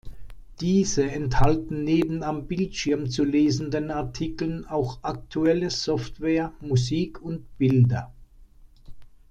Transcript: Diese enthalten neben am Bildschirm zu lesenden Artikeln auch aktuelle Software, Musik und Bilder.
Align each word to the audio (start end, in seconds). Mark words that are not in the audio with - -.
Diese 0.61 1.11
enthalten 1.11 1.83
neben 1.83 2.23
am 2.23 2.47
Bildschirm 2.47 3.07
zu 3.11 3.23
lesenden 3.23 3.91
Artikeln 3.91 4.65
auch 4.65 4.97
aktuelle 5.03 5.69
Software, 5.69 6.53
Musik 6.59 7.21
und 7.21 7.55
Bilder. 7.59 8.11